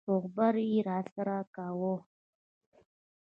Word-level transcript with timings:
روغبړ 0.09 0.53
يې 0.69 0.79
راسره 0.89 1.37
کاوه. 1.55 1.95